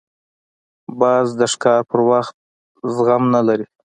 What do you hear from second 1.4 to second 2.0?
ښکار پر